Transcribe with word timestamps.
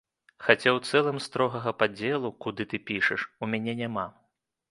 Хаця 0.43 0.69
ў 0.77 0.91
цэлым 0.91 1.17
строгага 1.25 1.73
падзелу, 1.83 2.29
куды 2.45 2.67
ты 2.71 2.77
пішаш, 2.89 3.29
у 3.45 3.53
мяне 3.55 3.73
няма. 3.85 4.07